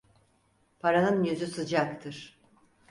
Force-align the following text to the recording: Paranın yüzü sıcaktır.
Paranın 0.79 1.23
yüzü 1.23 1.47
sıcaktır. 1.47 2.41